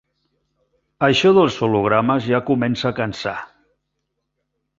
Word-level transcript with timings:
Això 1.07 1.33
dels 1.39 1.57
hologrames 1.67 2.25
ja 2.31 2.41
comença 2.49 2.89
a 2.93 2.97
cansar. 3.01 3.37